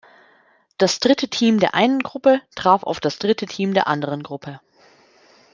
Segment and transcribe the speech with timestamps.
[0.79, 4.59] Das dritte Team der einen Gruppe traf auf das dritte Team der anderen Gruppe.